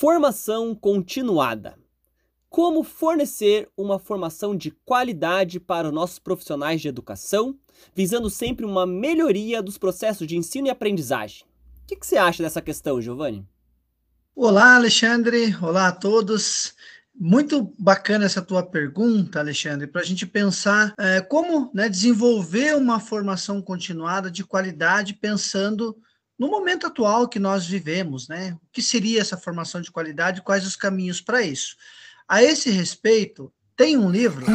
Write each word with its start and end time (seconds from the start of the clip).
Formação 0.00 0.76
continuada. 0.76 1.76
Como 2.48 2.84
fornecer 2.84 3.68
uma 3.76 3.98
formação 3.98 4.56
de 4.56 4.70
qualidade 4.70 5.58
para 5.58 5.88
os 5.88 5.92
nossos 5.92 6.20
profissionais 6.20 6.80
de 6.80 6.86
educação, 6.86 7.58
visando 7.96 8.30
sempre 8.30 8.64
uma 8.64 8.86
melhoria 8.86 9.60
dos 9.60 9.76
processos 9.76 10.24
de 10.24 10.36
ensino 10.36 10.68
e 10.68 10.70
aprendizagem. 10.70 11.42
O 11.82 11.86
que, 11.88 11.96
que 11.96 12.06
você 12.06 12.16
acha 12.16 12.44
dessa 12.44 12.62
questão, 12.62 13.02
Giovanni? 13.02 13.44
Olá, 14.36 14.76
Alexandre. 14.76 15.56
Olá 15.60 15.88
a 15.88 15.92
todos. 15.92 16.74
Muito 17.12 17.74
bacana 17.76 18.24
essa 18.24 18.40
tua 18.40 18.62
pergunta, 18.62 19.40
Alexandre, 19.40 19.88
para 19.88 20.02
a 20.02 20.04
gente 20.04 20.24
pensar 20.24 20.94
é, 20.96 21.20
como 21.20 21.72
né, 21.74 21.88
desenvolver 21.88 22.76
uma 22.76 23.00
formação 23.00 23.60
continuada 23.60 24.30
de 24.30 24.44
qualidade, 24.44 25.14
pensando 25.14 25.98
no 26.38 26.48
momento 26.48 26.86
atual 26.86 27.26
que 27.26 27.40
nós 27.40 27.66
vivemos, 27.66 28.28
né? 28.28 28.56
O 28.62 28.72
que 28.72 28.80
seria 28.80 29.20
essa 29.20 29.36
formação 29.36 29.80
de 29.80 29.90
qualidade? 29.90 30.40
Quais 30.40 30.64
os 30.64 30.76
caminhos 30.76 31.20
para 31.20 31.42
isso? 31.42 31.76
A 32.28 32.42
esse 32.42 32.70
respeito, 32.70 33.52
tem 33.76 33.98
um 33.98 34.08
livro. 34.08 34.46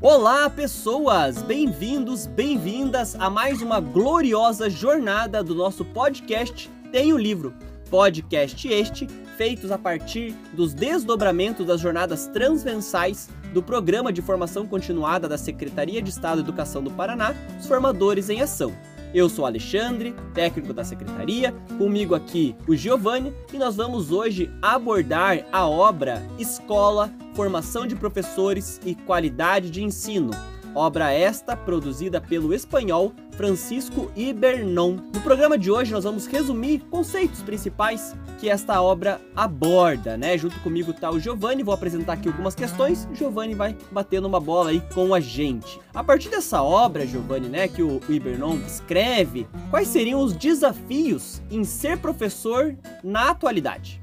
Olá, 0.00 0.48
pessoas! 0.48 1.42
Bem-vindos, 1.42 2.26
bem-vindas 2.26 3.14
a 3.16 3.28
mais 3.28 3.60
uma 3.60 3.78
gloriosa 3.78 4.70
jornada 4.70 5.44
do 5.44 5.54
nosso 5.54 5.84
podcast 5.84 6.70
Tem 6.90 7.12
o 7.12 7.18
Livro. 7.18 7.54
Podcast 7.90 8.66
este 8.68 9.06
feitos 9.36 9.70
a 9.70 9.78
partir 9.78 10.32
dos 10.54 10.72
desdobramentos 10.72 11.66
das 11.66 11.80
jornadas 11.80 12.26
transversais 12.28 13.28
do 13.52 13.62
Programa 13.62 14.12
de 14.12 14.22
Formação 14.22 14.66
Continuada 14.66 15.28
da 15.28 15.38
Secretaria 15.38 16.02
de 16.02 16.10
Estado 16.10 16.42
de 16.42 16.48
Educação 16.48 16.82
do 16.82 16.90
Paraná, 16.90 17.34
os 17.58 17.66
Formadores 17.66 18.28
em 18.28 18.40
Ação. 18.40 18.72
Eu 19.14 19.28
sou 19.28 19.46
Alexandre, 19.46 20.14
técnico 20.34 20.74
da 20.74 20.84
secretaria, 20.84 21.52
comigo 21.78 22.14
aqui 22.14 22.54
o 22.66 22.76
Giovanni 22.76 23.32
e 23.52 23.56
nós 23.56 23.76
vamos 23.76 24.12
hoje 24.12 24.50
abordar 24.60 25.46
a 25.50 25.66
obra 25.66 26.22
Escola, 26.38 27.10
Formação 27.34 27.86
de 27.86 27.96
Professores 27.96 28.78
e 28.84 28.94
Qualidade 28.94 29.70
de 29.70 29.82
Ensino, 29.82 30.30
obra 30.74 31.12
esta 31.12 31.56
produzida 31.56 32.20
pelo 32.20 32.54
espanhol 32.54 33.12
Francisco 33.32 34.10
Ibernon. 34.16 34.96
No 35.14 35.20
programa 35.20 35.56
de 35.56 35.70
hoje 35.70 35.92
nós 35.92 36.04
vamos 36.04 36.26
resumir 36.26 36.80
conceitos 36.90 37.42
principais 37.42 38.14
que 38.38 38.48
esta 38.48 38.80
obra 38.82 39.20
aborda, 39.34 40.16
né? 40.16 40.36
Junto 40.36 40.58
comigo 40.60 40.92
tá 40.92 41.10
o 41.10 41.20
Giovanni, 41.20 41.62
vou 41.62 41.74
apresentar 41.74 42.14
aqui 42.14 42.28
algumas 42.28 42.54
questões, 42.54 43.08
Giovanni 43.12 43.54
vai 43.54 43.76
bater 43.90 44.20
numa 44.20 44.40
bola 44.40 44.70
aí 44.70 44.80
com 44.92 45.14
a 45.14 45.20
gente. 45.20 45.80
A 45.94 46.02
partir 46.02 46.28
dessa 46.28 46.62
obra, 46.62 47.06
Giovanni, 47.06 47.48
né, 47.48 47.68
que 47.68 47.82
o 47.82 48.00
Ibernon 48.08 48.56
escreve, 48.66 49.46
quais 49.70 49.88
seriam 49.88 50.20
os 50.20 50.32
desafios 50.32 51.40
em 51.50 51.64
ser 51.64 51.98
professor 51.98 52.76
na 53.02 53.30
atualidade? 53.30 54.00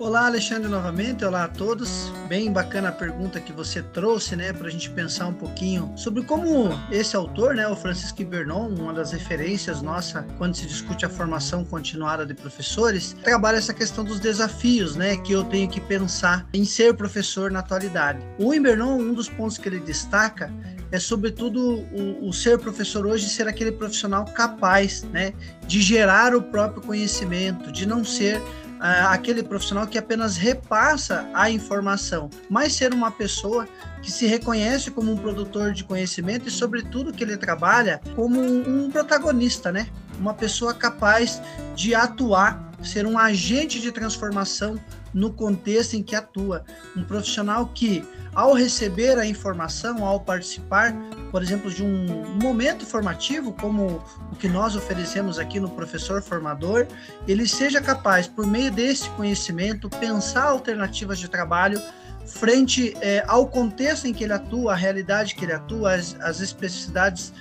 Olá, 0.00 0.24
Alexandre, 0.24 0.66
novamente. 0.66 1.26
Olá 1.26 1.44
a 1.44 1.48
todos. 1.48 2.10
Bem 2.26 2.50
bacana 2.50 2.88
a 2.88 2.92
pergunta 2.92 3.38
que 3.38 3.52
você 3.52 3.82
trouxe, 3.82 4.34
né, 4.34 4.50
para 4.50 4.66
a 4.66 4.70
gente 4.70 4.88
pensar 4.88 5.26
um 5.26 5.34
pouquinho 5.34 5.92
sobre 5.94 6.22
como 6.22 6.70
esse 6.90 7.14
autor, 7.14 7.54
né, 7.54 7.68
o 7.68 7.76
Francisco 7.76 8.24
Bernon, 8.24 8.68
uma 8.68 8.94
das 8.94 9.12
referências 9.12 9.82
nossa 9.82 10.26
quando 10.38 10.54
se 10.54 10.66
discute 10.66 11.04
a 11.04 11.08
formação 11.10 11.66
continuada 11.66 12.24
de 12.24 12.32
professores, 12.32 13.14
trabalha 13.22 13.58
essa 13.58 13.74
questão 13.74 14.02
dos 14.02 14.18
desafios, 14.18 14.96
né, 14.96 15.18
que 15.18 15.34
eu 15.34 15.44
tenho 15.44 15.68
que 15.68 15.82
pensar 15.82 16.48
em 16.54 16.64
ser 16.64 16.94
professor 16.94 17.50
na 17.50 17.58
atualidade. 17.58 18.20
O 18.38 18.54
Ibernon, 18.54 18.96
um 18.96 19.12
dos 19.12 19.28
pontos 19.28 19.58
que 19.58 19.68
ele 19.68 19.80
destaca 19.80 20.50
é 20.90 20.98
sobretudo 20.98 21.60
o, 21.92 22.26
o, 22.26 22.32
ser 22.32 22.58
professor 22.58 23.06
hoje 23.06 23.28
ser 23.28 23.46
aquele 23.46 23.70
profissional 23.70 24.24
capaz, 24.24 25.02
né, 25.02 25.34
de 25.66 25.82
gerar 25.82 26.34
o 26.34 26.40
próprio 26.40 26.82
conhecimento, 26.82 27.70
de 27.70 27.84
não 27.84 28.02
ser 28.02 28.40
aquele 28.80 29.42
profissional 29.42 29.86
que 29.86 29.98
apenas 29.98 30.36
repassa 30.36 31.28
a 31.34 31.50
informação, 31.50 32.30
mas 32.48 32.72
ser 32.72 32.94
uma 32.94 33.10
pessoa 33.10 33.68
que 34.02 34.10
se 34.10 34.26
reconhece 34.26 34.90
como 34.90 35.12
um 35.12 35.16
produtor 35.16 35.72
de 35.72 35.84
conhecimento 35.84 36.48
e, 36.48 36.50
sobretudo, 36.50 37.12
que 37.12 37.22
ele 37.22 37.36
trabalha 37.36 38.00
como 38.16 38.40
um 38.40 38.90
protagonista, 38.90 39.70
né? 39.70 39.86
Uma 40.18 40.32
pessoa 40.32 40.72
capaz 40.72 41.42
de 41.74 41.94
atuar, 41.94 42.69
ser 42.82 43.06
um 43.06 43.18
agente 43.18 43.80
de 43.80 43.92
transformação 43.92 44.78
no 45.12 45.32
contexto 45.32 45.94
em 45.94 46.02
que 46.02 46.14
atua. 46.14 46.64
Um 46.96 47.02
profissional 47.02 47.66
que, 47.66 48.04
ao 48.34 48.52
receber 48.52 49.18
a 49.18 49.26
informação, 49.26 50.04
ao 50.04 50.20
participar, 50.20 50.94
por 51.30 51.42
exemplo, 51.42 51.70
de 51.70 51.82
um 51.82 52.38
momento 52.40 52.86
formativo, 52.86 53.52
como 53.52 54.02
o 54.32 54.36
que 54.36 54.48
nós 54.48 54.76
oferecemos 54.76 55.38
aqui 55.38 55.58
no 55.58 55.70
Professor 55.70 56.22
Formador, 56.22 56.86
ele 57.26 57.46
seja 57.46 57.80
capaz, 57.80 58.26
por 58.26 58.46
meio 58.46 58.70
desse 58.70 59.08
conhecimento, 59.10 59.88
pensar 59.88 60.44
alternativas 60.44 61.18
de 61.18 61.28
trabalho 61.28 61.80
frente 62.26 62.96
é, 63.00 63.24
ao 63.26 63.48
contexto 63.48 64.06
em 64.06 64.12
que 64.12 64.22
ele 64.22 64.32
atua, 64.32 64.72
a 64.72 64.76
realidade 64.76 65.34
que 65.34 65.44
ele 65.44 65.52
atua, 65.52 65.94
as, 65.94 66.16
as 66.20 66.40
especificidades 66.40 67.32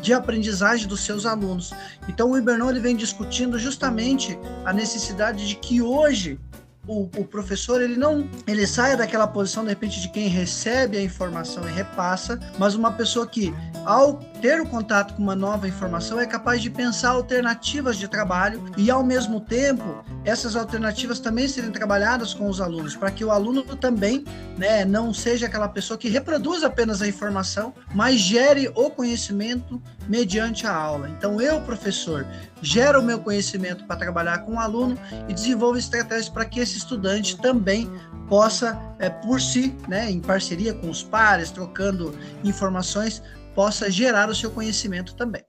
de 0.00 0.12
aprendizagem 0.12 0.86
dos 0.86 1.00
seus 1.00 1.26
alunos. 1.26 1.72
Então, 2.08 2.30
o 2.30 2.38
Ibernon 2.38 2.70
ele 2.70 2.80
vem 2.80 2.96
discutindo 2.96 3.58
justamente 3.58 4.38
a 4.64 4.72
necessidade 4.72 5.46
de 5.46 5.56
que 5.56 5.82
hoje 5.82 6.38
o, 6.86 7.02
o, 7.02 7.24
professor 7.24 7.82
ele 7.82 7.96
não 7.96 8.28
ele 8.46 8.66
saia 8.66 8.96
daquela 8.96 9.26
posição 9.26 9.64
de 9.64 9.70
repente 9.70 10.00
de 10.00 10.08
quem 10.08 10.28
recebe 10.28 10.96
a 10.96 11.02
informação 11.02 11.68
e 11.68 11.72
repassa, 11.72 12.38
mas 12.58 12.74
uma 12.74 12.92
pessoa 12.92 13.26
que 13.26 13.52
ao 13.84 14.14
ter 14.40 14.60
o 14.60 14.66
contato 14.66 15.14
com 15.14 15.22
uma 15.22 15.36
nova 15.36 15.66
informação 15.66 16.20
é 16.20 16.26
capaz 16.26 16.62
de 16.62 16.70
pensar 16.70 17.10
alternativas 17.10 17.96
de 17.96 18.08
trabalho 18.08 18.62
e 18.76 18.90
ao 18.90 19.02
mesmo 19.02 19.40
tempo 19.40 20.04
essas 20.24 20.56
alternativas 20.56 21.18
também 21.18 21.48
serem 21.48 21.70
trabalhadas 21.70 22.34
com 22.34 22.48
os 22.48 22.60
alunos 22.60 22.94
para 22.94 23.10
que 23.10 23.24
o 23.24 23.30
aluno 23.30 23.62
também 23.76 24.24
né, 24.56 24.84
não 24.84 25.12
seja 25.12 25.46
aquela 25.46 25.68
pessoa 25.68 25.98
que 25.98 26.08
reproduz 26.08 26.62
apenas 26.62 27.02
a 27.02 27.08
informação, 27.08 27.74
mas 27.94 28.20
gere 28.20 28.70
o 28.74 28.90
conhecimento 28.90 29.80
mediante 30.08 30.66
a 30.66 30.74
aula. 30.74 31.08
Então 31.10 31.40
eu 31.40 31.60
professor 31.62 32.26
gero 32.62 33.00
o 33.00 33.02
meu 33.02 33.18
conhecimento 33.20 33.84
para 33.84 33.96
trabalhar 33.96 34.38
com 34.38 34.54
o 34.54 34.58
aluno 34.58 34.98
e 35.28 35.34
desenvolvo 35.34 35.78
estratégias 35.78 36.28
para 36.28 36.44
que 36.44 36.60
esse 36.60 36.78
estudante 36.78 37.36
também 37.38 37.90
possa, 38.28 38.78
é, 38.98 39.08
por 39.08 39.40
si, 39.40 39.76
né, 39.88 40.10
em 40.10 40.20
parceria 40.20 40.74
com 40.74 40.90
os 40.90 41.02
pares, 41.02 41.50
trocando 41.50 42.16
informações, 42.42 43.22
possa 43.54 43.90
gerar 43.90 44.28
o 44.28 44.34
seu 44.34 44.50
conhecimento 44.50 45.14
também. 45.14 45.42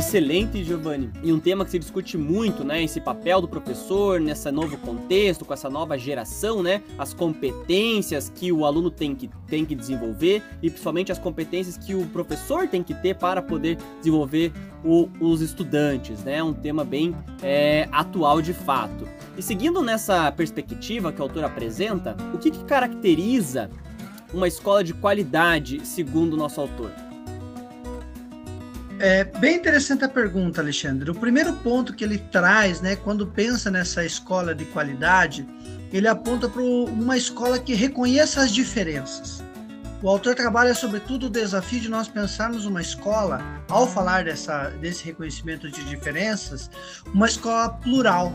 Excelente, 0.00 0.64
Giovanni. 0.64 1.10
E 1.22 1.30
um 1.30 1.38
tema 1.38 1.62
que 1.62 1.70
se 1.72 1.78
discute 1.78 2.16
muito, 2.16 2.64
né? 2.64 2.82
Esse 2.82 2.98
papel 3.02 3.42
do 3.42 3.46
professor 3.46 4.18
nesse 4.18 4.50
novo 4.50 4.78
contexto, 4.78 5.44
com 5.44 5.52
essa 5.52 5.68
nova 5.68 5.98
geração, 5.98 6.62
né? 6.62 6.82
As 6.98 7.12
competências 7.12 8.32
que 8.34 8.50
o 8.50 8.64
aluno 8.64 8.90
tem 8.90 9.14
que, 9.14 9.28
tem 9.46 9.62
que 9.62 9.74
desenvolver 9.74 10.42
e 10.62 10.70
principalmente 10.70 11.12
as 11.12 11.18
competências 11.18 11.76
que 11.76 11.94
o 11.94 12.06
professor 12.06 12.66
tem 12.66 12.82
que 12.82 12.94
ter 12.94 13.14
para 13.14 13.42
poder 13.42 13.76
desenvolver 13.98 14.54
o, 14.82 15.06
os 15.20 15.42
estudantes, 15.42 16.24
né? 16.24 16.42
Um 16.42 16.54
tema 16.54 16.82
bem 16.82 17.14
é, 17.42 17.86
atual 17.92 18.40
de 18.40 18.54
fato. 18.54 19.06
E 19.36 19.42
seguindo 19.42 19.82
nessa 19.82 20.32
perspectiva 20.32 21.12
que 21.12 21.20
o 21.20 21.24
autor 21.24 21.44
apresenta, 21.44 22.16
o 22.32 22.38
que, 22.38 22.50
que 22.50 22.64
caracteriza 22.64 23.70
uma 24.32 24.48
escola 24.48 24.82
de 24.82 24.94
qualidade, 24.94 25.84
segundo 25.84 26.32
o 26.32 26.36
nosso 26.38 26.58
autor? 26.58 26.90
É 29.02 29.24
bem 29.24 29.56
interessante 29.56 30.04
a 30.04 30.08
pergunta, 30.10 30.60
Alexandre. 30.60 31.10
O 31.10 31.14
primeiro 31.14 31.54
ponto 31.54 31.94
que 31.94 32.04
ele 32.04 32.18
traz, 32.18 32.82
né, 32.82 32.96
quando 32.96 33.26
pensa 33.26 33.70
nessa 33.70 34.04
escola 34.04 34.54
de 34.54 34.66
qualidade, 34.66 35.48
ele 35.90 36.06
aponta 36.06 36.50
para 36.50 36.60
uma 36.60 37.16
escola 37.16 37.58
que 37.58 37.72
reconheça 37.72 38.42
as 38.42 38.52
diferenças. 38.52 39.42
O 40.02 40.08
autor 40.08 40.34
trabalha 40.34 40.74
sobretudo 40.74 41.26
o 41.26 41.30
desafio 41.30 41.80
de 41.80 41.88
nós 41.88 42.08
pensarmos 42.08 42.66
uma 42.66 42.82
escola, 42.82 43.42
ao 43.70 43.88
falar 43.88 44.24
dessa, 44.24 44.68
desse 44.82 45.02
reconhecimento 45.04 45.70
de 45.70 45.82
diferenças, 45.84 46.70
uma 47.06 47.26
escola 47.26 47.70
plural. 47.70 48.30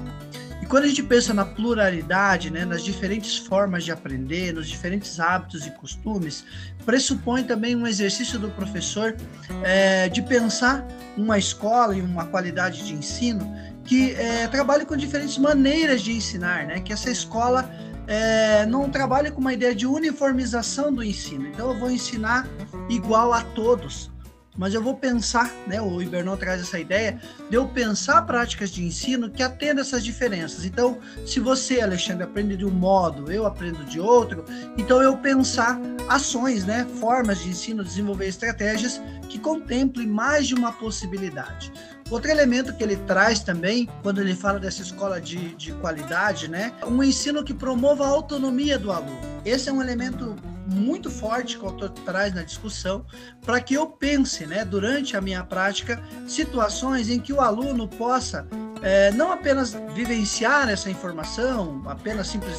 E 0.62 0.66
quando 0.66 0.86
a 0.86 0.88
gente 0.88 1.04
pensa 1.04 1.34
na 1.34 1.46
pluralidade, 1.46 2.50
né, 2.50 2.66
nas 2.66 2.84
diferentes 2.84 3.38
formas 3.38 3.84
de 3.84 3.92
aprender, 3.92 4.54
nos 4.54 4.68
diferentes 4.68 5.20
hábitos 5.20 5.66
e 5.66 5.72
costumes, 5.72 6.44
pressupõe 6.86 7.44
também 7.44 7.76
um 7.76 7.86
exercício 7.86 8.40
do 8.40 8.50
professor 8.50 9.16
é, 9.64 10.10
de 10.10 10.22
pensar 10.22 10.86
uma 11.18 11.38
escola 11.38 11.96
e 11.96 12.02
uma 12.02 12.26
qualidade 12.26 12.86
de 12.86 12.94
ensino 12.94 13.54
que 13.84 14.14
é, 14.14 14.48
trabalhe 14.48 14.86
com 14.86 14.98
diferentes 14.98 15.38
maneiras 15.38 16.02
de 16.02 16.12
ensinar, 16.12 16.66
né? 16.66 16.80
Que 16.80 16.92
essa 16.92 17.10
escola 17.12 17.70
é, 18.08 18.66
não 18.66 18.90
trabalhe 18.90 19.32
com 19.32 19.40
uma 19.40 19.54
ideia 19.54 19.76
de 19.76 19.86
uniformização 19.86 20.92
do 20.92 21.04
ensino. 21.04 21.48
Então, 21.48 21.72
eu 21.72 21.80
vou 21.80 21.92
ensinar 21.92 22.48
igual 22.90 23.32
a 23.32 23.42
todos. 23.42 24.12
Mas 24.58 24.74
eu 24.74 24.82
vou 24.82 24.96
pensar, 24.96 25.52
né? 25.68 25.82
O 25.82 26.02
Ibernão 26.02 26.38
traz 26.38 26.62
essa 26.62 26.80
ideia 26.80 27.20
de 27.50 27.56
eu 27.56 27.68
pensar 27.68 28.22
práticas 28.24 28.72
de 28.72 28.84
ensino 28.84 29.30
que 29.30 29.44
atendam 29.44 29.82
essas 29.82 30.04
diferenças. 30.04 30.66
Então, 30.66 30.98
se 31.26 31.40
você, 31.40 31.82
Alexandre, 31.82 32.24
aprende 32.24 32.56
de 32.58 32.66
um 32.66 32.72
modo, 32.72 33.32
eu 33.32 33.46
aprendo 33.46 33.84
de 33.86 34.00
outro, 34.00 34.46
então 34.78 35.02
eu 35.02 35.18
pensar 35.18 35.80
ações, 36.08 36.66
né? 36.66 36.86
Formas 37.00 37.40
de 37.40 37.50
ensino, 37.50 37.84
desenvolver 37.84 38.28
estratégias 38.28 39.02
que 39.30 39.40
contemplem 39.40 40.08
mais 40.08 40.48
de 40.48 40.54
uma 40.54 40.72
possibilidade. 40.72 41.72
Outro 42.10 42.30
elemento 42.30 42.74
que 42.76 42.84
ele 42.84 42.98
traz 42.98 43.40
também, 43.40 43.90
quando 44.04 44.22
ele 44.22 44.36
fala 44.36 44.60
dessa 44.60 44.84
escola 44.84 45.20
de, 45.20 45.56
de 45.56 45.74
qualidade, 45.74 46.48
né? 46.48 46.72
Um 46.86 47.04
ensino 47.04 47.44
que 47.44 47.54
promova 47.54 48.06
a 48.06 48.10
autonomia 48.10 48.78
do 48.78 48.92
aluno. 48.92 49.20
Esse 49.44 49.70
é 49.70 49.74
um 49.74 49.82
elemento 49.82 50.36
muito 50.66 51.10
forte 51.10 51.58
que 51.58 51.64
o 51.64 51.68
autor 51.68 51.90
traz 51.90 52.34
na 52.34 52.44
discussão, 52.44 53.06
para 53.46 53.60
que 53.60 53.74
eu 53.74 53.88
pense, 53.88 54.46
né, 54.46 54.66
durante 54.66 55.16
a 55.16 55.22
minha 55.22 55.44
prática, 55.44 56.02
situações 56.28 57.10
em 57.10 57.20
que 57.20 57.34
o 57.34 57.42
aluno 57.42 57.88
possa 57.88 58.48
é, 58.82 59.12
não 59.12 59.32
apenas 59.32 59.76
vivenciar 59.94 60.70
essa 60.70 60.90
informação, 60.90 61.84
apenas 61.88 62.28
simples 62.28 62.58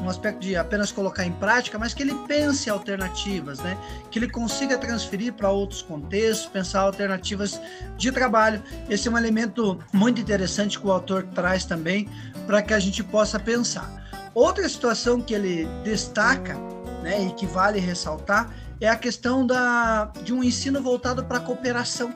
um 0.00 0.08
aspecto 0.08 0.40
de 0.40 0.56
apenas 0.56 0.92
colocar 0.92 1.24
em 1.24 1.32
prática, 1.32 1.78
mas 1.78 1.92
que 1.92 2.02
ele 2.02 2.14
pense 2.26 2.70
alternativas, 2.70 3.58
né? 3.58 3.76
Que 4.10 4.18
ele 4.18 4.28
consiga 4.28 4.78
transferir 4.78 5.32
para 5.32 5.50
outros 5.50 5.82
contextos, 5.82 6.46
pensar 6.46 6.82
alternativas 6.82 7.60
de 7.96 8.12
trabalho. 8.12 8.62
Esse 8.88 9.08
é 9.08 9.10
um 9.10 9.18
elemento 9.18 9.78
muito 9.92 10.20
interessante 10.20 10.78
que 10.78 10.86
o 10.86 10.92
autor 10.92 11.24
traz 11.34 11.64
também 11.64 12.08
para 12.46 12.62
que 12.62 12.72
a 12.72 12.78
gente 12.78 13.02
possa 13.02 13.38
pensar. 13.38 14.08
Outra 14.34 14.68
situação 14.68 15.20
que 15.20 15.34
ele 15.34 15.66
destaca 15.82 16.56
né, 17.08 17.24
e 17.24 17.32
que 17.32 17.46
vale 17.46 17.80
ressaltar, 17.80 18.50
é 18.78 18.88
a 18.88 18.96
questão 18.96 19.46
da, 19.46 20.12
de 20.22 20.34
um 20.34 20.44
ensino 20.44 20.82
voltado 20.82 21.24
para 21.24 21.38
a 21.38 21.40
cooperação. 21.40 22.14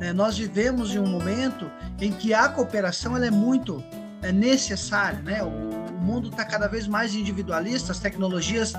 Né? 0.00 0.14
Nós 0.14 0.38
vivemos 0.38 0.94
em 0.94 0.98
um 0.98 1.06
momento 1.06 1.70
em 2.00 2.10
que 2.10 2.32
a 2.32 2.48
cooperação 2.48 3.14
ela 3.14 3.26
é 3.26 3.30
muito 3.30 3.84
é 4.22 4.32
necessária. 4.32 5.20
Né? 5.20 5.42
O, 5.42 5.48
o 5.48 6.00
mundo 6.00 6.30
está 6.30 6.42
cada 6.42 6.66
vez 6.66 6.88
mais 6.88 7.14
individualista, 7.14 7.92
as 7.92 7.98
tecnologias 7.98 8.72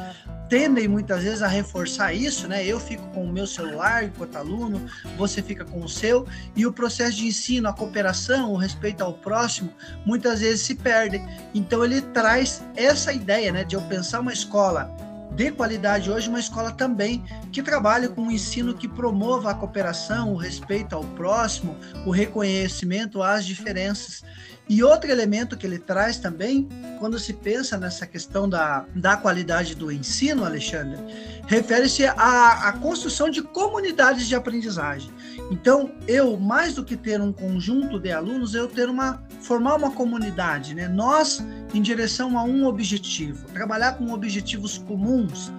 tendem 0.49 0.87
muitas 0.87 1.23
vezes 1.23 1.41
a 1.41 1.47
reforçar 1.47 2.13
isso, 2.13 2.47
né? 2.47 2.63
Eu 2.63 2.79
fico 2.79 3.03
com 3.09 3.23
o 3.23 3.31
meu 3.31 3.47
celular 3.47 4.03
enquanto 4.03 4.35
aluno, 4.35 4.85
você 5.17 5.41
fica 5.41 5.65
com 5.65 5.83
o 5.83 5.89
seu, 5.89 6.27
e 6.55 6.67
o 6.67 6.71
processo 6.71 7.17
de 7.17 7.25
ensino, 7.25 7.67
a 7.67 7.73
cooperação, 7.73 8.53
o 8.53 8.55
respeito 8.55 9.03
ao 9.03 9.13
próximo, 9.13 9.73
muitas 10.05 10.41
vezes 10.41 10.61
se 10.61 10.75
perde. 10.75 11.19
Então 11.51 11.83
ele 11.83 11.99
traz 11.99 12.63
essa 12.75 13.11
ideia, 13.11 13.51
né, 13.51 13.63
de 13.63 13.75
eu 13.75 13.81
pensar 13.81 14.19
uma 14.19 14.33
escola 14.33 14.95
de 15.35 15.51
qualidade 15.51 16.09
hoje, 16.09 16.29
uma 16.29 16.39
escola 16.39 16.71
também 16.71 17.21
que 17.51 17.61
trabalhe 17.61 18.07
com 18.07 18.21
um 18.21 18.31
ensino 18.31 18.73
que 18.73 18.87
promova 18.87 19.51
a 19.51 19.53
cooperação, 19.53 20.31
o 20.31 20.37
respeito 20.37 20.95
ao 20.95 21.03
próximo, 21.03 21.75
o 22.05 22.09
reconhecimento 22.09 23.21
às 23.21 23.45
diferenças. 23.45 24.23
E 24.67 24.83
outro 24.83 25.11
elemento 25.11 25.55
que 25.55 25.67
ele 25.67 25.77
traz 25.77 26.17
também, 26.17 26.67
quando 26.99 27.19
se 27.19 27.33
pensa 27.33 27.77
nessa 27.77 28.07
questão 28.07 28.49
da, 28.49 28.85
da 28.95 29.15
qualidade 29.15 29.75
do 29.75 29.91
ensino, 29.91 30.43
Alexandre, 30.43 30.99
refere-se 31.45 32.05
à, 32.05 32.69
à 32.69 32.73
construção 32.73 33.29
de 33.29 33.43
comunidades 33.43 34.27
de 34.27 34.33
aprendizagem. 34.33 35.11
Então, 35.51 35.91
eu, 36.07 36.37
mais 36.37 36.73
do 36.73 36.83
que 36.83 36.97
ter 36.97 37.21
um 37.21 37.31
conjunto 37.31 37.99
de 37.99 38.11
alunos, 38.11 38.55
eu 38.55 38.67
ter 38.67 38.89
uma 38.89 39.23
formar 39.41 39.75
uma 39.75 39.91
comunidade, 39.91 40.73
né? 40.73 40.87
Nós 40.87 41.45
em 41.71 41.81
direção 41.81 42.37
a 42.37 42.43
um 42.43 42.65
objetivo, 42.65 43.45
trabalhar 43.49 43.93
com 43.93 44.11
objetivos 44.11 44.79
comuns, 44.79 45.51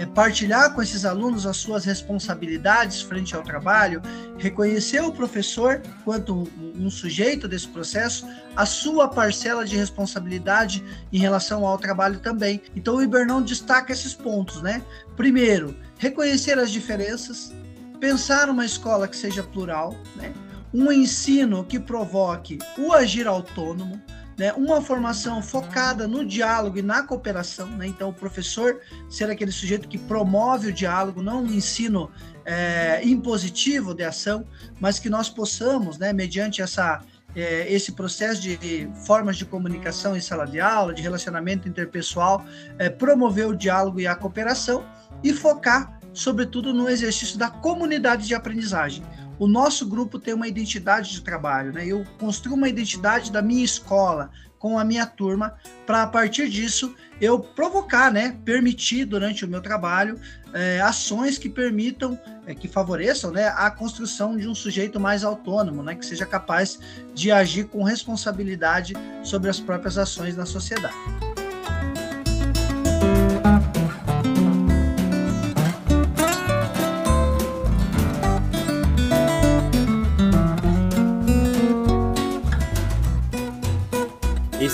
é, 0.00 0.06
partilhar 0.06 0.72
com 0.72 0.80
esses 0.80 1.04
alunos 1.04 1.44
as 1.44 1.58
suas 1.58 1.84
responsabilidades 1.84 3.02
frente 3.02 3.36
ao 3.36 3.42
trabalho, 3.42 4.00
reconhecer 4.38 5.02
o 5.02 5.12
professor 5.12 5.82
quanto 6.06 6.50
um 6.74 6.88
sujeito 6.88 7.46
desse 7.46 7.68
processo, 7.68 8.26
a 8.56 8.64
sua 8.64 9.08
parcela 9.08 9.62
de 9.62 9.76
responsabilidade 9.76 10.82
em 11.12 11.18
relação 11.18 11.66
ao 11.66 11.76
trabalho 11.76 12.18
também. 12.18 12.62
Então 12.74 12.96
o 12.96 13.02
Ibernão 13.02 13.42
destaca 13.42 13.92
esses 13.92 14.14
pontos, 14.14 14.62
né? 14.62 14.82
Primeiro, 15.16 15.76
reconhecer 15.98 16.58
as 16.58 16.70
diferenças, 16.70 17.52
pensar 18.00 18.48
uma 18.48 18.64
escola 18.64 19.06
que 19.06 19.18
seja 19.18 19.42
plural, 19.42 19.94
né? 20.16 20.32
um 20.72 20.90
ensino 20.90 21.62
que 21.62 21.78
provoque 21.78 22.58
o 22.78 22.94
agir 22.94 23.26
autônomo, 23.26 24.00
né? 24.40 24.54
uma 24.54 24.80
formação 24.80 25.42
focada 25.42 26.08
no 26.08 26.24
diálogo 26.24 26.78
e 26.78 26.82
na 26.82 27.02
cooperação. 27.02 27.66
Né? 27.66 27.86
Então, 27.88 28.08
o 28.08 28.12
professor 28.12 28.80
ser 29.06 29.28
aquele 29.28 29.52
sujeito 29.52 29.86
que 29.86 29.98
promove 29.98 30.68
o 30.68 30.72
diálogo, 30.72 31.22
não 31.22 31.42
um 31.42 31.52
ensino 31.52 32.10
é, 32.46 33.02
impositivo 33.04 33.92
de 33.92 34.02
ação, 34.02 34.46
mas 34.80 34.98
que 34.98 35.10
nós 35.10 35.28
possamos, 35.28 35.98
né, 35.98 36.14
mediante 36.14 36.62
essa 36.62 37.02
é, 37.36 37.70
esse 37.72 37.92
processo 37.92 38.40
de 38.40 38.90
formas 39.06 39.36
de 39.36 39.44
comunicação 39.44 40.16
em 40.16 40.20
sala 40.20 40.46
de 40.46 40.58
aula, 40.58 40.94
de 40.94 41.02
relacionamento 41.02 41.68
interpessoal, 41.68 42.42
é, 42.78 42.88
promover 42.88 43.46
o 43.46 43.54
diálogo 43.54 44.00
e 44.00 44.06
a 44.06 44.16
cooperação 44.16 44.84
e 45.22 45.32
focar 45.34 46.00
sobretudo 46.12 46.72
no 46.74 46.88
exercício 46.88 47.38
da 47.38 47.48
comunidade 47.48 48.26
de 48.26 48.34
aprendizagem. 48.34 49.04
O 49.40 49.48
nosso 49.48 49.86
grupo 49.86 50.18
tem 50.18 50.34
uma 50.34 50.46
identidade 50.46 51.12
de 51.12 51.22
trabalho, 51.22 51.72
né? 51.72 51.86
Eu 51.86 52.04
construo 52.18 52.54
uma 52.54 52.68
identidade 52.68 53.32
da 53.32 53.40
minha 53.40 53.64
escola 53.64 54.30
com 54.58 54.78
a 54.78 54.84
minha 54.84 55.06
turma 55.06 55.54
para 55.86 56.02
a 56.02 56.06
partir 56.06 56.50
disso 56.50 56.94
eu 57.18 57.38
provocar, 57.38 58.12
né? 58.12 58.36
Permitir 58.44 59.06
durante 59.06 59.46
o 59.46 59.48
meu 59.48 59.62
trabalho 59.62 60.20
é, 60.52 60.82
ações 60.82 61.38
que 61.38 61.48
permitam, 61.48 62.20
é, 62.46 62.54
que 62.54 62.68
favoreçam, 62.68 63.30
né? 63.30 63.48
A 63.48 63.70
construção 63.70 64.36
de 64.36 64.46
um 64.46 64.54
sujeito 64.54 65.00
mais 65.00 65.24
autônomo, 65.24 65.82
né? 65.82 65.94
Que 65.94 66.04
seja 66.04 66.26
capaz 66.26 66.78
de 67.14 67.32
agir 67.32 67.64
com 67.64 67.82
responsabilidade 67.82 68.92
sobre 69.24 69.48
as 69.48 69.58
próprias 69.58 69.96
ações 69.96 70.36
na 70.36 70.44
sociedade. 70.44 71.29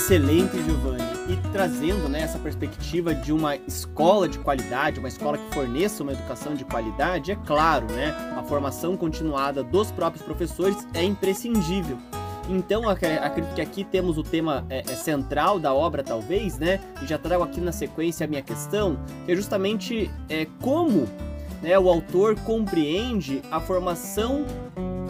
Excelente, 0.07 0.63
Giovanni. 0.63 1.03
E 1.27 1.35
trazendo 1.51 2.07
né, 2.07 2.21
essa 2.21 2.39
perspectiva 2.39 3.13
de 3.13 3.33
uma 3.33 3.57
escola 3.57 4.25
de 4.29 4.39
qualidade, 4.39 4.99
uma 4.99 5.09
escola 5.09 5.37
que 5.37 5.53
forneça 5.53 6.01
uma 6.01 6.13
educação 6.13 6.55
de 6.55 6.63
qualidade, 6.63 7.33
é 7.33 7.35
claro, 7.35 7.87
né, 7.87 8.15
a 8.37 8.41
formação 8.41 8.95
continuada 8.95 9.61
dos 9.61 9.91
próprios 9.91 10.23
professores 10.23 10.87
é 10.93 11.03
imprescindível. 11.03 11.97
Então, 12.47 12.87
acredito 12.87 13.53
que 13.53 13.59
aqui 13.59 13.83
temos 13.83 14.17
o 14.17 14.23
tema 14.23 14.65
é, 14.69 14.79
é 14.79 14.95
central 14.95 15.59
da 15.59 15.73
obra, 15.73 16.01
talvez, 16.01 16.57
né? 16.57 16.79
E 17.03 17.05
já 17.05 17.17
trago 17.17 17.43
aqui 17.43 17.59
na 17.59 17.73
sequência 17.73 18.23
a 18.23 18.29
minha 18.29 18.41
questão, 18.41 18.97
que 19.25 19.33
é 19.33 19.35
justamente 19.35 20.09
é, 20.29 20.47
como 20.61 21.05
né, 21.61 21.77
o 21.77 21.89
autor 21.89 22.39
compreende 22.45 23.41
a 23.51 23.59
formação 23.59 24.45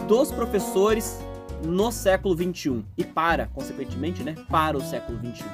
dos 0.08 0.32
professores 0.32 1.20
no 1.64 1.90
século 1.90 2.34
21 2.34 2.84
e 2.96 3.04
para, 3.04 3.46
consequentemente, 3.46 4.22
né, 4.22 4.34
para 4.48 4.76
o 4.76 4.80
século 4.80 5.18
21. 5.18 5.46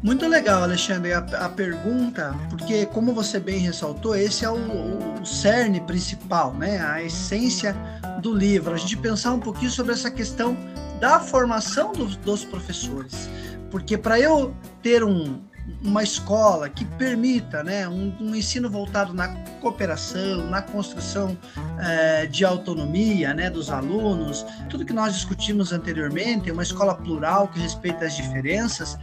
Muito 0.00 0.28
legal, 0.28 0.62
Alexandre, 0.62 1.12
a, 1.12 1.18
a, 1.18 1.48
pergunta, 1.48 2.32
porque 2.50 2.86
como 2.86 3.12
você 3.12 3.40
bem 3.40 3.58
ressaltou, 3.58 4.14
esse 4.14 4.44
é 4.44 4.50
o, 4.50 4.54
o, 4.54 5.26
cerne 5.26 5.80
principal, 5.80 6.54
né? 6.54 6.78
A 6.80 7.02
essência 7.02 7.74
do 8.22 8.32
livro. 8.32 8.74
A 8.74 8.76
gente 8.76 8.96
pensar 8.96 9.32
um 9.32 9.40
pouquinho 9.40 9.72
sobre 9.72 9.92
essa 9.92 10.08
questão 10.08 10.56
da 11.00 11.18
formação 11.18 11.92
dos, 11.92 12.16
dos 12.16 12.44
professores, 12.44 13.28
porque 13.72 13.98
para 13.98 14.20
eu 14.20 14.54
ter 14.82 15.02
um, 15.02 15.40
uma 15.82 16.02
escola 16.02 16.68
que 16.68 16.84
permita 16.84 17.62
né, 17.62 17.88
um, 17.88 18.14
um 18.20 18.34
ensino 18.34 18.68
voltado 18.68 19.12
na 19.12 19.28
cooperação, 19.60 20.46
na 20.48 20.60
construção 20.60 21.36
é, 21.78 22.26
de 22.26 22.44
autonomia 22.44 23.32
né, 23.32 23.48
dos 23.48 23.70
alunos, 23.70 24.44
tudo 24.68 24.84
que 24.84 24.92
nós 24.92 25.14
discutimos 25.14 25.72
anteriormente, 25.72 26.50
uma 26.50 26.62
escola 26.62 26.94
plural 26.94 27.48
que 27.48 27.60
respeita 27.60 28.06
as 28.06 28.16
diferenças, 28.16 28.98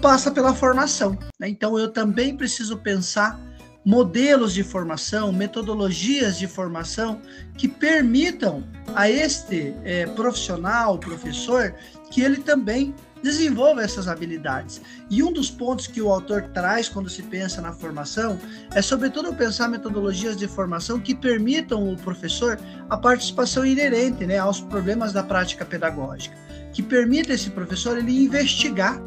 passa 0.00 0.30
pela 0.30 0.54
formação. 0.54 1.18
Né? 1.38 1.48
Então 1.48 1.78
eu 1.78 1.90
também 1.90 2.36
preciso 2.36 2.76
pensar 2.78 3.38
modelos 3.84 4.52
de 4.52 4.62
formação, 4.62 5.32
metodologias 5.32 6.38
de 6.38 6.46
formação 6.46 7.20
que 7.56 7.66
permitam 7.66 8.62
a 8.94 9.08
este 9.08 9.74
é, 9.84 10.06
profissional, 10.06 10.98
professor, 10.98 11.74
que 12.10 12.20
ele 12.20 12.38
também 12.38 12.94
desenvolva 13.22 13.82
essas 13.82 14.08
habilidades. 14.08 14.80
E 15.10 15.22
um 15.22 15.32
dos 15.32 15.50
pontos 15.50 15.86
que 15.86 16.00
o 16.00 16.10
autor 16.10 16.42
traz 16.54 16.88
quando 16.88 17.08
se 17.08 17.22
pensa 17.22 17.60
na 17.60 17.72
formação 17.72 18.38
é, 18.74 18.80
sobretudo, 18.82 19.34
pensar 19.34 19.68
metodologias 19.68 20.36
de 20.36 20.48
formação 20.48 20.98
que 20.98 21.14
permitam 21.14 21.92
o 21.92 21.96
professor 21.96 22.58
a 22.88 22.96
participação 22.96 23.64
inerente 23.64 24.26
né, 24.26 24.38
aos 24.38 24.60
problemas 24.60 25.12
da 25.12 25.22
prática 25.22 25.64
pedagógica, 25.64 26.36
que 26.72 26.82
permita 26.82 27.32
esse 27.32 27.50
professor 27.50 27.98
ele 27.98 28.24
investigar 28.24 29.00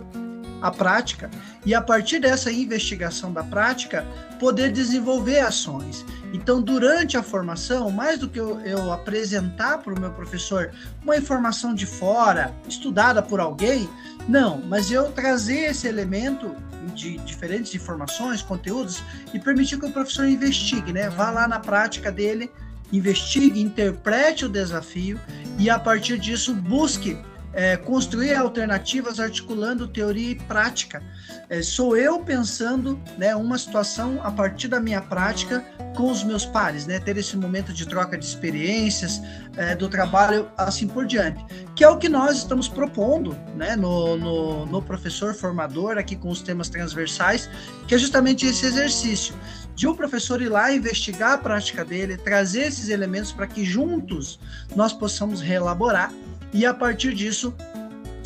a 0.63 0.71
prática 0.71 1.29
e 1.65 1.75
a 1.75 1.81
partir 1.81 2.19
dessa 2.19 2.49
investigação 2.49 3.33
da 3.33 3.43
prática 3.43 4.07
poder 4.39 4.71
desenvolver 4.71 5.39
ações. 5.39 6.05
Então, 6.31 6.61
durante 6.61 7.17
a 7.17 7.21
formação, 7.21 7.91
mais 7.91 8.17
do 8.17 8.29
que 8.29 8.39
eu, 8.39 8.61
eu 8.61 8.91
apresentar 8.93 9.79
para 9.79 9.93
o 9.93 9.99
meu 9.99 10.11
professor 10.11 10.71
uma 11.03 11.17
informação 11.17 11.75
de 11.75 11.85
fora, 11.85 12.55
estudada 12.67 13.21
por 13.21 13.41
alguém, 13.41 13.89
não, 14.27 14.61
mas 14.65 14.89
eu 14.89 15.11
trazer 15.11 15.71
esse 15.71 15.85
elemento 15.85 16.55
de 16.95 17.17
diferentes 17.17 17.75
informações, 17.75 18.41
conteúdos 18.41 19.03
e 19.33 19.39
permitir 19.39 19.77
que 19.77 19.85
o 19.85 19.91
professor 19.91 20.25
investigue, 20.25 20.93
né? 20.93 21.09
Vá 21.09 21.29
lá 21.29 21.45
na 21.45 21.59
prática 21.59 22.09
dele, 22.09 22.49
investigue, 22.91 23.61
interprete 23.61 24.45
o 24.45 24.49
desafio 24.49 25.19
e 25.59 25.69
a 25.69 25.77
partir 25.77 26.17
disso 26.17 26.53
busque 26.53 27.17
é, 27.53 27.77
construir 27.77 28.33
alternativas 28.35 29.19
articulando 29.19 29.87
teoria 29.87 30.31
e 30.31 30.35
prática. 30.35 31.03
É, 31.49 31.61
sou 31.61 31.95
eu 31.95 32.19
pensando 32.19 32.99
né, 33.17 33.35
uma 33.35 33.57
situação 33.57 34.19
a 34.23 34.31
partir 34.31 34.67
da 34.67 34.79
minha 34.79 35.01
prática 35.01 35.63
com 35.95 36.09
os 36.09 36.23
meus 36.23 36.45
pares, 36.45 36.87
né, 36.87 36.99
ter 36.99 37.15
esse 37.17 37.37
momento 37.37 37.71
de 37.71 37.87
troca 37.87 38.17
de 38.17 38.25
experiências, 38.25 39.21
é, 39.55 39.75
do 39.75 39.87
trabalho, 39.87 40.49
assim 40.57 40.87
por 40.87 41.05
diante. 41.05 41.45
Que 41.75 41.83
é 41.83 41.89
o 41.89 41.97
que 41.97 42.09
nós 42.09 42.37
estamos 42.37 42.67
propondo 42.67 43.37
né, 43.55 43.75
no, 43.75 44.17
no, 44.17 44.65
no 44.65 44.81
professor 44.81 45.33
formador, 45.35 45.97
aqui 45.97 46.15
com 46.15 46.29
os 46.29 46.41
temas 46.41 46.69
transversais, 46.69 47.49
que 47.87 47.93
é 47.93 47.97
justamente 47.97 48.45
esse 48.45 48.65
exercício 48.65 49.35
de 49.75 49.87
um 49.87 49.95
professor 49.95 50.41
ir 50.41 50.49
lá 50.49 50.71
investigar 50.71 51.33
a 51.33 51.37
prática 51.37 51.83
dele, 51.83 52.17
trazer 52.17 52.67
esses 52.67 52.89
elementos 52.89 53.31
para 53.31 53.47
que 53.47 53.65
juntos 53.65 54.39
nós 54.75 54.93
possamos 54.93 55.41
reelaborar 55.41 56.11
e 56.53 56.65
a 56.65 56.73
partir 56.73 57.13
disso 57.13 57.53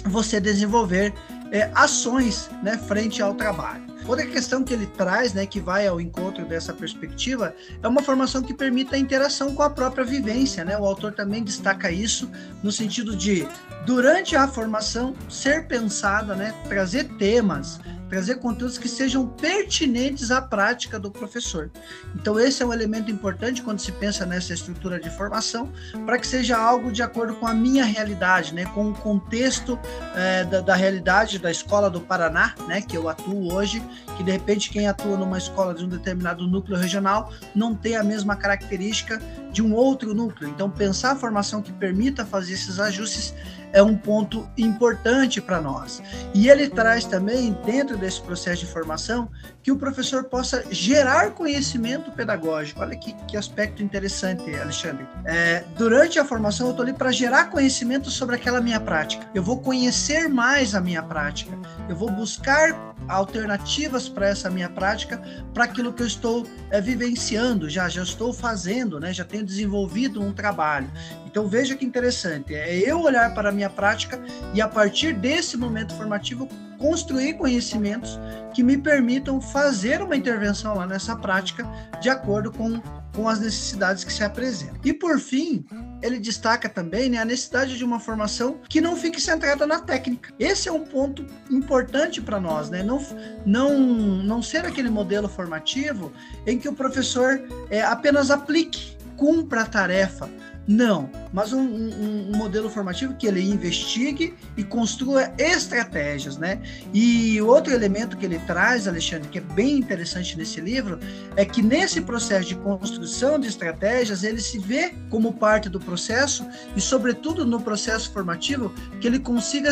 você 0.06 0.40
desenvolver 0.40 1.14
é, 1.52 1.70
ações 1.74 2.50
né, 2.62 2.78
frente 2.78 3.22
ao 3.22 3.34
trabalho. 3.34 3.88
Outra 4.08 4.26
questão 4.26 4.64
que 4.64 4.74
ele 4.74 4.86
traz, 4.86 5.34
né, 5.34 5.46
que 5.46 5.60
vai 5.60 5.86
ao 5.86 6.00
encontro 6.00 6.46
dessa 6.46 6.74
perspectiva, 6.74 7.54
é 7.84 7.88
uma 7.88 8.02
formação 8.02 8.42
que 8.42 8.54
permita 8.54 8.96
a 8.96 9.00
interação 9.00 9.54
com 9.54 9.62
a 9.62 9.70
própria 9.70 10.06
vivência. 10.06 10.64
Né? 10.64 10.78
O 10.78 10.86
autor 10.86 11.12
também 11.12 11.44
destaca 11.44 11.92
isso 11.92 12.32
no 12.64 12.72
sentido 12.72 13.16
de, 13.18 13.46
durante 13.86 14.34
a 14.36 14.48
formação, 14.48 15.14
ser 15.30 15.68
pensada, 15.68 16.36
né, 16.36 16.54
trazer 16.70 17.04
temas, 17.18 17.82
trazer 18.10 18.36
conteúdos 18.36 18.78
que 18.78 18.88
sejam 18.88 19.28
pertinentes 19.28 20.32
à 20.32 20.42
prática 20.42 21.00
do 21.00 21.12
professor. 21.12 21.70
Então, 22.16 22.40
esse 22.40 22.64
é 22.64 22.66
um 22.66 22.74
elemento 22.74 23.12
importante 23.12 23.62
quando 23.62 23.80
se 23.80 23.92
pensa 23.92 24.26
nessa 24.26 24.54
estrutura 24.54 25.00
de 25.00 25.10
formação, 25.10 25.72
para 26.06 26.18
que 26.18 26.26
seja 26.26 26.58
algo 26.58 26.92
de 26.92 27.02
acordo 27.02 27.36
com 27.36 27.48
a 27.48 27.54
minha 27.54 27.86
realidade, 27.86 28.54
né, 28.54 28.66
com 28.66 28.90
o 28.90 28.94
contexto 28.94 29.80
é, 30.16 30.44
da, 30.46 30.62
da, 30.62 30.76
realidade 30.76 31.40
da 31.40 31.52
escola 31.52 31.90
do 31.90 32.02
Paraná, 32.02 32.54
né, 32.68 32.82
que 32.82 32.98
eu 32.98 33.10
atuo 33.10 33.54
hoje, 33.54 33.82
que 34.16 34.24
de 34.24 34.32
repente 34.32 34.70
quem 34.70 34.88
atua 34.88 35.18
numa 35.18 35.38
escola 35.38 35.74
de 35.74 35.86
um 35.86 35.90
determinado 35.90 36.48
núcleo 36.48 36.78
regional 36.78 37.32
não 37.54 37.76
tem 37.76 37.96
a 37.96 38.04
mesma 38.04 38.36
característica 38.36 39.22
de 39.52 39.62
um 39.62 39.74
outro 39.74 40.14
núcleo. 40.14 40.50
Então, 40.50 40.70
pensar 40.70 41.12
a 41.12 41.16
formação 41.16 41.62
que 41.62 41.72
permita 41.72 42.26
fazer 42.26 42.54
esses 42.54 42.80
ajustes 42.80 43.34
é 43.74 43.82
um 43.82 43.96
ponto 43.96 44.48
importante 44.58 45.42
para 45.42 45.62
nós. 45.62 46.02
E 46.34 46.50
ele 46.50 46.70
traz 46.70 47.06
também, 47.06 47.56
dentro 47.66 47.98
desse 47.98 48.22
processo 48.22 48.66
de 48.66 48.72
formação, 48.72 49.30
que 49.62 49.72
o 49.72 49.78
professor 49.78 50.24
possa 50.26 50.64
gerar 50.72 51.32
conhecimento 51.32 52.12
pedagógico. 52.12 52.82
Olha 52.82 52.96
que, 52.96 53.14
que 53.28 53.36
aspecto 53.36 53.84
interessante, 53.84 54.56
Alexandre. 54.56 55.06
É, 55.26 55.64
durante 55.78 56.18
a 56.18 56.26
formação, 56.26 56.68
eu 56.68 56.72
estou 56.72 56.84
ali 56.84 56.94
para 56.94 57.12
gerar 57.12 57.50
conhecimento 57.50 58.10
sobre 58.10 58.36
aquela 58.36 58.62
minha 58.62 58.80
prática. 58.80 59.28
Eu 59.34 59.44
vou 59.44 59.60
conhecer 59.60 60.30
mais 60.30 60.74
a 60.74 60.82
minha 60.82 61.04
prática. 61.04 61.58
Eu 61.90 61.96
vou 61.96 62.10
buscar 62.10 62.96
alternativas 63.08 64.10
para 64.10 64.28
essa 64.28 64.50
minha 64.50 64.70
prática, 64.70 65.22
para 65.54 65.64
aquilo 65.66 65.94
que 65.94 66.04
eu 66.04 66.08
estou 66.08 66.46
é, 66.70 66.82
vivenciando, 66.82 67.70
já, 67.70 67.88
já 67.88 68.04
estou 68.04 68.34
fazendo, 68.34 69.00
né? 69.00 69.14
já 69.14 69.24
tenho 69.24 69.46
desenvolvido 69.46 70.22
um 70.22 70.34
trabalho. 70.34 70.90
Então 71.26 71.48
veja 71.48 71.76
que 71.76 71.86
interessante, 71.86 72.54
é 72.56 72.78
eu 72.78 73.02
olhar 73.02 73.34
para 73.34 73.50
a 73.50 73.52
minha 73.52 73.70
prática 73.70 74.20
e 74.54 74.62
a 74.62 74.68
partir 74.68 75.14
desse 75.14 75.56
momento 75.56 75.94
formativo 75.94 76.48
construir 76.78 77.34
conhecimentos 77.34 78.20
que 78.54 78.64
me 78.64 78.78
permitam 78.78 79.42
fazer 79.42 80.02
uma 80.02 80.16
intervenção 80.16 80.76
lá 80.76 80.86
nessa 80.86 81.16
prática 81.16 81.68
de 82.00 82.10
acordo 82.10 82.52
com, 82.52 82.82
com 83.18 83.28
as 83.28 83.40
necessidades 83.40 84.04
que 84.04 84.14
se 84.14 84.24
apresentam. 84.24 84.78
E 84.86 84.94
por 84.94 85.20
fim, 85.20 85.66
ele 86.04 86.20
destaca 86.20 86.70
também 86.70 87.10
né, 87.10 87.18
a 87.18 87.26
necessidade 87.26 87.76
de 87.76 87.84
uma 87.84 88.00
formação 88.00 88.60
que 88.70 88.80
não 88.80 88.96
fique 88.96 89.20
centrada 89.20 89.66
na 89.66 89.80
técnica. 89.80 90.32
Esse 90.38 90.70
é 90.70 90.72
um 90.72 90.84
ponto 90.84 91.26
importante 91.50 92.22
para 92.22 92.40
nós, 92.40 92.70
né? 92.70 92.84
Não, 92.84 93.04
não, 93.44 93.80
não 93.80 94.44
ser 94.44 94.68
aquele 94.68 94.92
modelo 94.92 95.28
formativo 95.28 96.14
em 96.46 96.60
que 96.60 96.70
o 96.70 96.74
professor 96.74 97.42
é, 97.72 97.82
apenas 97.82 98.30
aplique, 98.30 98.96
cumpra 99.16 99.62
a 99.62 99.66
tarefa, 99.66 100.30
não, 100.68 101.10
mas 101.32 101.54
um, 101.54 101.62
um, 101.62 102.30
um, 102.30 102.38
modelo 102.38 102.70
formativo 102.70 103.14
que 103.14 103.26
ele 103.26 103.42
investigue 103.42 104.36
e 104.58 104.64
construa 104.66 105.32
estratégias, 105.38 106.38
né? 106.38 106.62
E 106.94 107.42
outro 107.42 107.74
elemento 107.74 108.18
que 108.18 108.26
ele 108.26 108.38
traz, 108.40 108.86
Alexandre, 108.86 109.30
que 109.30 109.38
é 109.38 109.42
bem 109.42 109.78
interessante 109.78 110.38
nesse 110.38 110.60
livro, 110.60 111.00
é 111.38 111.46
que 111.46 111.62
nesse 111.62 112.02
processo 112.02 112.50
de 112.50 112.56
construção 112.56 113.40
de 113.40 113.48
estratégias, 113.48 114.24
ele 114.24 114.42
se 114.42 114.60
vê 114.60 114.94
como 115.10 115.32
parte 115.32 115.70
do 115.70 115.80
processo 115.80 116.46
e, 116.76 116.82
sobretudo, 116.82 117.46
no 117.46 117.62
processo 117.62 118.12
formativo, 118.12 118.74
que 119.00 119.08
ele 119.08 119.20
consiga 119.20 119.72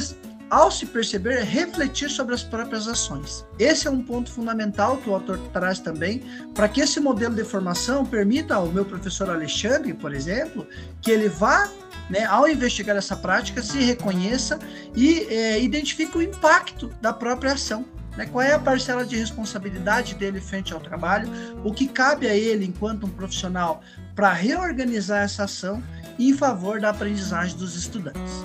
ao 0.49 0.71
se 0.71 0.85
perceber, 0.85 1.43
refletir 1.43 2.09
sobre 2.09 2.35
as 2.35 2.43
próprias 2.43 2.87
ações. 2.87 3.45
Esse 3.57 3.87
é 3.87 3.91
um 3.91 4.01
ponto 4.01 4.31
fundamental 4.31 4.97
que 4.97 5.09
o 5.09 5.13
autor 5.13 5.37
traz 5.51 5.79
também, 5.79 6.23
para 6.53 6.67
que 6.67 6.81
esse 6.81 6.99
modelo 6.99 7.35
de 7.35 7.43
formação 7.43 8.05
permita 8.05 8.55
ao 8.55 8.67
meu 8.67 8.85
professor 8.85 9.29
Alexandre, 9.29 9.93
por 9.93 10.13
exemplo, 10.13 10.67
que 11.01 11.11
ele 11.11 11.29
vá 11.29 11.69
né, 12.09 12.25
ao 12.25 12.47
investigar 12.47 12.95
essa 12.95 13.15
prática, 13.15 13.61
se 13.61 13.79
reconheça 13.79 14.59
e 14.95 15.21
é, 15.21 15.61
identifique 15.61 16.17
o 16.17 16.21
impacto 16.21 16.89
da 17.01 17.11
própria 17.11 17.53
ação. 17.53 17.85
Né, 18.15 18.25
qual 18.27 18.41
é 18.41 18.53
a 18.53 18.59
parcela 18.59 19.05
de 19.05 19.17
responsabilidade 19.17 20.15
dele 20.15 20.39
frente 20.39 20.73
ao 20.73 20.79
trabalho? 20.79 21.27
O 21.63 21.73
que 21.73 21.87
cabe 21.87 22.27
a 22.27 22.35
ele, 22.35 22.65
enquanto 22.65 23.05
um 23.05 23.09
profissional, 23.09 23.81
para 24.15 24.31
reorganizar 24.31 25.23
essa 25.23 25.43
ação 25.43 25.83
em 26.17 26.33
favor 26.33 26.79
da 26.79 26.91
aprendizagem 26.91 27.57
dos 27.57 27.75
estudantes? 27.75 28.43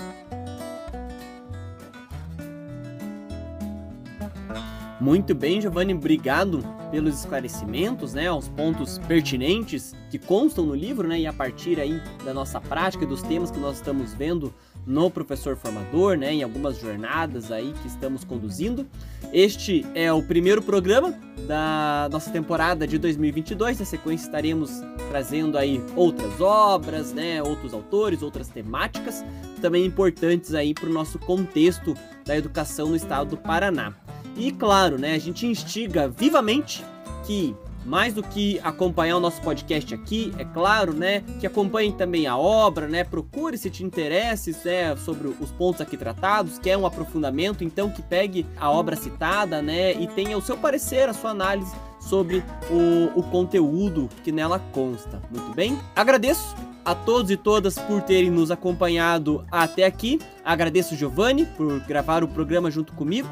Muito 5.00 5.34
bem, 5.34 5.62
Giovanni, 5.62 5.94
obrigado 5.94 6.62
pelos 6.90 7.20
esclarecimentos, 7.20 8.12
né, 8.12 8.26
aos 8.26 8.48
pontos 8.48 8.98
pertinentes 9.08 9.94
que 10.10 10.18
constam 10.18 10.66
no 10.66 10.74
livro, 10.74 11.08
né, 11.08 11.20
e 11.20 11.26
a 11.26 11.32
partir 11.32 11.80
aí 11.80 12.02
da 12.22 12.34
nossa 12.34 12.60
prática 12.60 13.06
dos 13.06 13.22
temas 13.22 13.50
que 13.50 13.58
nós 13.58 13.76
estamos 13.76 14.12
vendo 14.12 14.52
no 14.86 15.10
professor 15.10 15.56
formador, 15.56 16.18
né, 16.18 16.34
em 16.34 16.42
algumas 16.42 16.78
jornadas 16.78 17.50
aí 17.50 17.72
que 17.80 17.88
estamos 17.88 18.24
conduzindo. 18.24 18.86
Este 19.32 19.86
é 19.94 20.12
o 20.12 20.22
primeiro 20.22 20.60
programa 20.60 21.18
da 21.46 22.06
nossa 22.12 22.30
temporada 22.30 22.86
de 22.86 22.98
2022. 22.98 23.78
Na 23.78 23.86
sequência 23.86 24.26
estaremos 24.26 24.82
trazendo 25.08 25.56
aí 25.56 25.82
outras 25.96 26.42
obras, 26.42 27.14
né, 27.14 27.42
outros 27.42 27.72
autores, 27.72 28.20
outras 28.22 28.48
temáticas 28.48 29.24
também 29.62 29.86
importantes 29.86 30.52
aí 30.54 30.74
para 30.74 30.90
o 30.90 30.92
nosso 30.92 31.18
contexto 31.18 31.94
da 32.26 32.36
educação 32.36 32.90
no 32.90 32.96
estado 32.96 33.30
do 33.30 33.36
Paraná. 33.38 33.94
E 34.36 34.52
claro, 34.52 34.98
né, 34.98 35.14
a 35.14 35.18
gente 35.18 35.46
instiga 35.46 36.08
vivamente 36.08 36.84
que 37.24 37.54
mais 37.84 38.12
do 38.12 38.22
que 38.22 38.60
acompanhar 38.62 39.16
o 39.16 39.20
nosso 39.20 39.40
podcast 39.40 39.94
aqui, 39.94 40.32
é 40.38 40.44
claro, 40.44 40.92
né, 40.92 41.22
que 41.40 41.46
acompanhe 41.46 41.92
também 41.92 42.26
a 42.26 42.36
obra, 42.36 42.86
né, 42.86 43.04
procure 43.04 43.56
se 43.56 43.70
te 43.70 43.82
interesse, 43.84 44.56
né, 44.64 44.94
sobre 44.96 45.28
os 45.28 45.50
pontos 45.52 45.80
aqui 45.80 45.96
tratados, 45.96 46.58
quer 46.58 46.76
um 46.76 46.86
aprofundamento, 46.86 47.64
então 47.64 47.90
que 47.90 48.02
pegue 48.02 48.46
a 48.58 48.70
obra 48.70 48.96
citada, 48.96 49.62
né, 49.62 49.92
e 49.92 50.06
tenha 50.08 50.36
o 50.36 50.42
seu 50.42 50.56
parecer, 50.56 51.08
a 51.08 51.12
sua 51.12 51.30
análise 51.30 51.74
sobre 52.00 52.42
o, 52.70 53.18
o 53.18 53.22
conteúdo 53.24 54.08
que 54.22 54.32
nela 54.32 54.58
consta. 54.72 55.20
Muito 55.30 55.54
bem? 55.54 55.78
Agradeço 55.94 56.54
a 56.84 56.94
todos 56.94 57.30
e 57.30 57.36
todas 57.36 57.78
por 57.78 58.02
terem 58.02 58.30
nos 58.30 58.50
acompanhado 58.50 59.44
até 59.50 59.84
aqui. 59.84 60.18
Agradeço 60.44 60.96
Giovanni 60.96 61.44
por 61.44 61.80
gravar 61.80 62.24
o 62.24 62.28
programa 62.28 62.70
junto 62.70 62.92
comigo. 62.94 63.28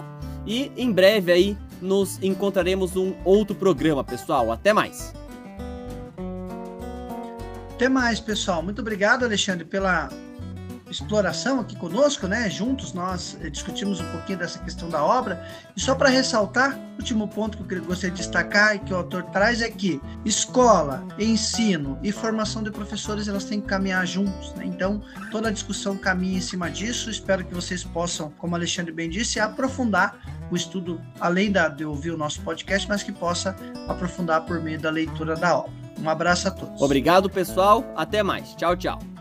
E 0.49 0.73
em 0.78 0.90
breve 0.90 1.31
aí 1.31 1.59
nos 1.81 2.19
encontraremos 2.23 2.97
um 2.97 3.14
outro 3.23 3.55
programa, 3.55 4.02
pessoal. 4.02 4.50
Até 4.50 4.73
mais. 4.73 5.12
Até 7.75 7.87
mais, 7.88 8.19
pessoal. 8.19 8.62
Muito 8.62 8.81
obrigado, 8.81 9.25
Alexandre, 9.25 9.67
pela 9.67 10.09
exploração 10.90 11.61
aqui 11.61 11.76
conosco, 11.76 12.26
né? 12.26 12.49
Juntos 12.49 12.93
nós 12.93 13.37
eh, 13.43 13.50
discutimos 13.50 14.00
um 14.00 14.11
pouquinho 14.11 14.38
dessa 14.38 14.59
questão 14.61 14.88
da 14.88 15.05
obra. 15.05 15.47
E 15.76 15.81
só 15.81 15.95
para 15.95 16.09
ressaltar, 16.09 16.78
o 16.95 16.97
último 16.99 17.28
ponto 17.28 17.62
que 17.64 17.75
eu 17.75 17.85
gostaria 17.85 18.11
de 18.11 18.23
destacar 18.23 18.75
e 18.75 18.78
que 18.78 18.93
o 18.93 18.97
autor 18.97 19.25
traz 19.25 19.61
é 19.61 19.71
que 19.71 20.00
escola, 20.25 21.07
ensino 21.19 21.99
e 22.02 22.11
formação 22.11 22.62
de 22.62 22.71
professores 22.71 23.28
elas 23.28 23.45
têm 23.45 23.61
que 23.61 23.67
caminhar 23.67 24.07
juntos, 24.07 24.55
né? 24.55 24.64
Então, 24.64 25.02
toda 25.31 25.49
a 25.49 25.52
discussão 25.52 25.97
caminha 25.97 26.38
em 26.38 26.40
cima 26.40 26.71
disso. 26.71 27.11
Espero 27.11 27.45
que 27.45 27.55
vocês 27.55 27.85
possam, 27.85 28.31
como 28.38 28.55
Alexandre 28.55 28.93
bem 28.93 29.11
disse, 29.11 29.38
aprofundar 29.38 30.19
o 30.50 30.57
estudo, 30.57 31.00
além 31.21 31.50
da, 31.52 31.69
de 31.69 31.85
ouvir 31.85 32.11
o 32.11 32.17
nosso 32.17 32.40
podcast, 32.43 32.88
mas 32.88 33.02
que 33.02 33.12
possa 33.12 33.55
aprofundar 33.87 34.43
por 34.43 34.61
meio 34.62 34.81
da 34.81 34.90
leitura 34.90 35.35
da 35.35 35.59
obra. 35.59 35.73
Um 36.00 36.09
abraço 36.09 36.49
a 36.49 36.50
todos. 36.50 36.81
Obrigado, 36.81 37.28
pessoal. 37.28 37.85
Até 37.97 38.23
mais. 38.23 38.55
Tchau, 38.55 38.76
tchau. 38.76 39.18